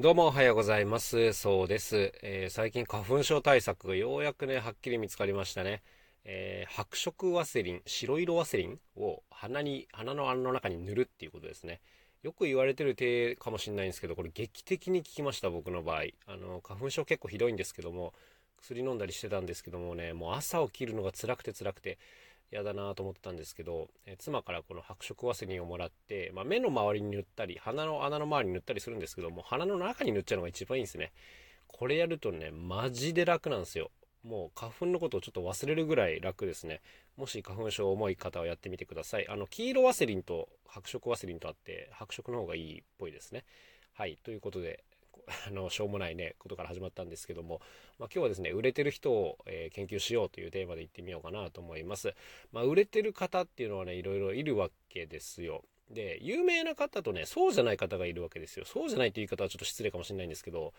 [0.00, 1.32] どうもおはようございます。
[1.32, 2.12] そうです。
[2.22, 5.82] えー、最近花粉症対策がようやくね、はっきり見つかりましたね。
[6.24, 11.80] えー、白色ワセリン、白色ワセリンを鼻に、鼻の穴の中に塗るっていうことですね。
[12.22, 16.02] よく言われてる手かもしれないんですけど、これ劇的に効きました、僕の場合。
[16.28, 18.14] あの、花粉症結構ひどいんですけども、
[18.58, 21.98] 薬飲んだりしてたんですけどもね、もう朝起きるのが辛くて辛くて、
[22.50, 31.12] 嫌だなと思ってたんですけど、え妻からこの白色ワセリンをもらって、まあ、目の周りに塗ったり、鼻の穴の周りに塗ったりするんですけども、鼻の中に塗っちゃうのが一番いいんですね。
[31.66, 33.90] これやるとね、マジで楽なんですよ。
[34.24, 36.80] もう花粉のことをちょっと忘れるぐらい楽ですね。
[37.16, 39.28] もし花粉症重い方はやってみてください。
[39.28, 43.44] あの、黄色ワセリンと白色ワセリンとあって、白色の方がいいっぽいですね。
[43.92, 44.18] はい。
[44.22, 44.84] ということで、
[45.46, 47.60] あの、しょうもないね、ことから始まったんですけども、
[47.98, 52.14] まあ、今日はですね、売れてる人を、えー、研究しようというテーマでいってみようかなと思います。
[52.52, 55.64] まあ、売れてる方っていうのはね、いろいろいるわけですよ。
[55.90, 58.64] で、有名な方とね、そうじゃない方がいるわけですよ。
[58.64, 60.74] そうじゃないっていう言い方はちょっと失礼かもしれないんですけど、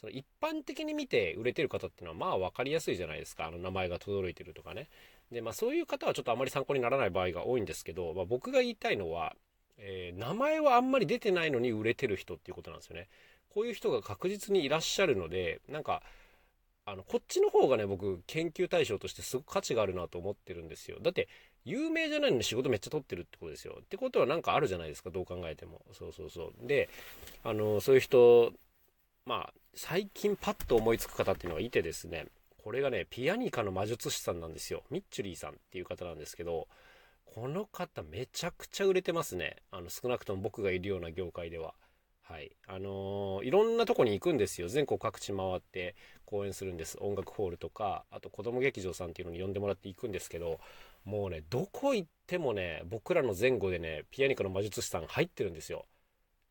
[0.00, 3.46] その一般的に見て売れてる方っていうのはまあ分かりやすいじゃないですか。
[3.46, 4.88] あの名前が轟いてるとかね。
[5.30, 9.34] で、まあそういう方はちょっとあまり参考にならない場合が多いんですけど、まあ、僕が言いたいのは、
[9.78, 13.08] えー、名前はあんまり出てないのに売れてる人っていうことなんですよね。
[13.54, 16.02] こういう人が確実にいらっしゃるので、なんか、
[16.86, 20.98] あの、こっちの方がね、僕、研究対象としてすごく価値があるなと思ってるんですよ。
[21.00, 21.28] だって、
[21.64, 23.78] 有名じゃないのに仕事めっちゃ取ってるってことですよ。
[23.80, 25.80] ってことはなんかあるじゃないですか、どう考えても。
[25.92, 26.66] そうそうそう。
[26.66, 26.90] で、
[27.44, 28.52] あの、そういう人、
[29.24, 32.26] まあ、最近パッと思いつく方っていうのがいてですね、
[32.58, 34.82] これがね、ピアニカの魔術師さんなんですよ。
[34.90, 36.66] ミッチュリーさんっていう方なんですけど、
[37.24, 39.56] この方めちゃくちゃ売れてますね。
[39.70, 41.74] あの、少なくとも僕がいるような業界では。
[42.26, 42.56] はい。
[42.66, 44.68] あのー、いろんなとこに行くんですよ。
[44.68, 45.94] 全国各地回って
[46.24, 46.96] 公演するんです。
[47.00, 50.58] 音楽ホールとか、あと子供劇場さんっていうのに呼んでもらって行くんですけど、
[51.04, 55.84] もうね、どこ行ってもね、僕らの前後でね、ピアニカの魔術師さん入ってるんですよ。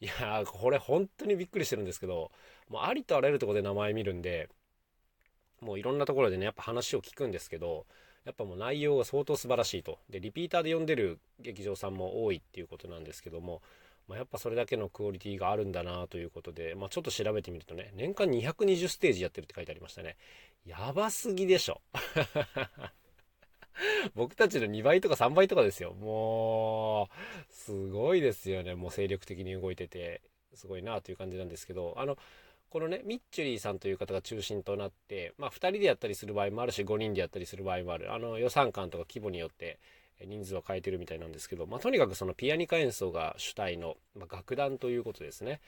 [0.00, 2.30] いやー、これ本当にびっくりしてるんですけど、
[2.68, 4.50] もうありとあらゆるとこで名前見るんで、
[5.60, 7.86] もういろんなところでね、やっぱ話を聞くんですけど、
[8.24, 9.98] やっぱもう内容が相当素晴らしいと。
[10.10, 13.62] で、リピーターで呼んでる劇場さんも多いっていうことなんですけども、
[14.08, 20.16] まあ、やっぱそれだけのクオリティがあるんだなということで、まあ、ちょっと調べてみるとね、年間220ステージやってるって書いてありましたね。
[20.66, 21.80] やばすぎでしょ。
[24.14, 25.94] 僕たちの2倍とか3倍とかですよ。
[25.94, 27.08] も
[27.50, 28.74] う、すごいですよね。
[28.74, 30.22] もう精力的に動いてて、
[30.54, 32.16] すごいなという感じなんですけど、あの、
[32.70, 38.12] このね、ミッチュリーさんという方が中心となって、まあ、2人でやったりする場合もあるし、5人でやったりする場合もある。
[38.12, 39.78] あの、予算感とか規模によって、
[40.26, 45.60] 人数は変えてるみたいなんですけど、まあ、とにかくそのピアニカ演奏が主体の、まあ、楽団ということですね。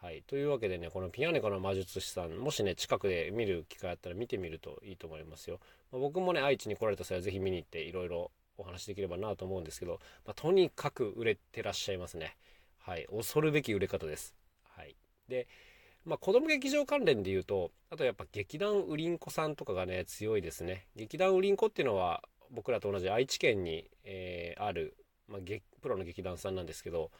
[0.00, 0.22] はい。
[0.26, 5.60] というわけでね、このピアニカの魔術師さん、もしね、近くで見る機会あったら見てみるといいと思いますよ。
[5.92, 12.36] まあ、僕もね、愛知に来られた際はぜひ見に行っていろいろお話できればなと思うんですけど、まあ、とにかく売れてらっしゃいますね。
[12.78, 13.06] はい。
[13.14, 14.34] 恐るべき売れ方です。
[14.76, 14.96] はい。
[15.28, 15.46] で、
[16.04, 20.86] まあ、子供劇場関連で言うと、あとやっぱ劇団ウリンコさんとかがね、強いですね。
[20.96, 24.94] 劇団ウリンコっていうのは、僕らと同じ愛知県に、えー、ある、
[25.28, 25.40] まあ、
[25.80, 27.10] プロの劇団さんなんですけど、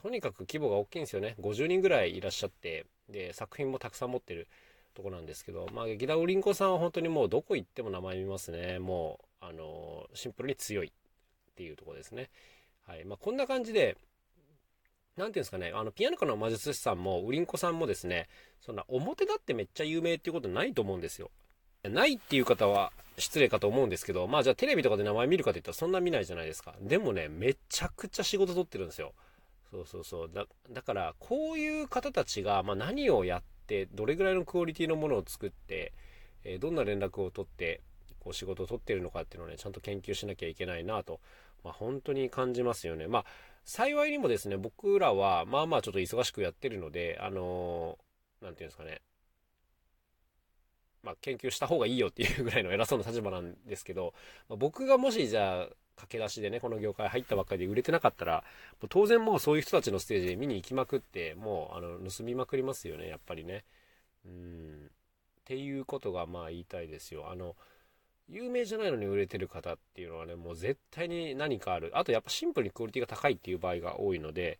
[0.00, 1.34] とにかく規模が大きいんですよね。
[1.40, 4.48] 50人ぐらいいらっしゃって、で、作品もたくさん持ってる
[4.94, 8.78] とこなんですけど、まあ、劇団ウリンコさんは本当にもうどこ行っても名前見ますね。
[8.78, 12.30] もう、あの、シンプルに強いっていうとこですね。
[12.86, 13.04] はい。
[13.04, 13.96] まあ、こんな感じで、
[15.16, 18.28] なんていうんですかね、あの、ピアノ科の魔術師さんも、ウリンコさんもですね、
[18.60, 21.30] そんな表だってめっちゃ有名っていうことないと思うんですよ。
[21.88, 26.74] ないっていう方は失礼かと思うんですけど、まあじゃあテレビとかで名前見るかって言ったらそんな見ないじゃないですか。
[26.80, 29.12] でもね、めちゃくちゃ仕事取ってるんですよ。
[29.70, 30.30] そうそうそう。
[30.32, 35.92] だだから、こういう方たちが、まあ、何をやって、どれぐらいのクオリティのものを作って、
[36.44, 37.80] えー、どんな連絡を取って、
[38.20, 41.20] こう仕事を取ってるのかっていうのをね、ちゃんと研究しなきゃいけないなと、
[41.64, 43.08] まあ、本当に感じますよね。
[43.08, 43.24] まあ、
[43.64, 49.00] 幸いにもですね、僕らは、まあまあちょっと忙しくやってるので、あのー、なんていうんですかね、
[51.02, 54.14] まあ、研究した方がいいよっていうぐらいの偉そうな立場なんですけど、
[54.48, 58.44] まあ、僕がもしじゃあ駆け出しでねこの業界入ったばっかりで売れてなかったら
[58.88, 63.64] 当然もうそういう人たちのステージで見に行きまくってもうあの盗みまくりますよねやっぱりね。
[64.24, 64.90] うん。
[65.42, 67.30] っていうことがまあ言いたいですよ。
[67.30, 67.56] あの
[68.28, 71.90] 有名じゃないのに売れてる方っていうのはねもう絶対に何かある。
[71.94, 74.58] あとやっぱシンプルにクオリティが高いっていう場合が多いので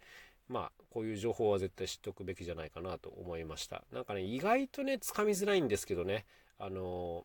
[0.52, 3.82] まあ、こういう情報は絶対知っておくべきじゃないかなと思いました。
[3.92, 6.26] なんかね、意外とね、つかみづらいんですけどね、
[6.58, 7.24] あの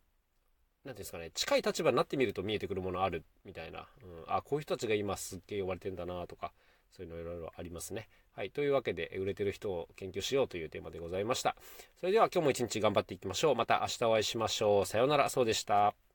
[0.86, 6.54] 何ていうんですかね、近い立場になってみると見えてくるものあるみたいな、うん、あ、こういう人たちが今すっげえ呼ばれてんだなとか、
[6.96, 8.08] そういうのいろいろありますね。
[8.34, 8.52] はい。
[8.52, 11.56] というわけで、売れてる人を研究しようというテーマでございました。
[12.00, 13.56] それでは今日も一日頑張っていきましょう。
[13.56, 14.86] また明日お会いしましょう。
[14.86, 15.30] さようなら。
[15.30, 16.07] そうでした。